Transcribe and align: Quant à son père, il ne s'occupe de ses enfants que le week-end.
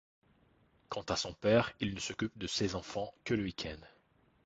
Quant 0.89 1.05
à 1.09 1.15
son 1.15 1.31
père, 1.31 1.73
il 1.79 1.93
ne 1.93 1.99
s'occupe 1.99 2.35
de 2.35 2.47
ses 2.47 2.73
enfants 2.73 3.13
que 3.23 3.35
le 3.35 3.43
week-end. 3.43 3.77